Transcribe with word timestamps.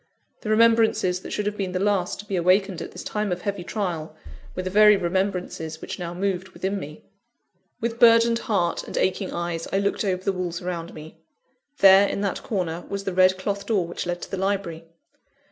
The 0.39 0.49
remembrances 0.49 1.19
that 1.19 1.29
should 1.29 1.45
have 1.45 1.55
been 1.57 1.73
the 1.73 1.79
last 1.79 2.17
to 2.21 2.25
be 2.25 2.35
awakened 2.35 2.81
at 2.81 2.91
this 2.91 3.03
time 3.03 3.31
of 3.31 3.43
heavy 3.43 3.63
trial, 3.63 4.15
were 4.55 4.63
the 4.63 4.71
very 4.71 4.97
remembrances 4.97 5.79
which 5.79 5.99
now 5.99 6.11
moved 6.15 6.47
within 6.49 6.79
me. 6.79 7.03
With 7.79 7.99
burdened 7.99 8.39
heart 8.39 8.83
and 8.83 8.97
aching 8.97 9.31
eyes 9.31 9.67
I 9.71 9.77
looked 9.77 10.03
over 10.03 10.23
the 10.23 10.33
walls 10.33 10.59
around 10.59 10.95
me. 10.95 11.19
There, 11.81 12.07
in 12.09 12.21
that 12.21 12.41
corner, 12.41 12.83
was 12.89 13.03
the 13.03 13.13
red 13.13 13.37
cloth 13.37 13.67
door 13.67 13.85
which 13.85 14.07
led 14.07 14.23
to 14.23 14.31
the 14.31 14.37
library. 14.37 14.85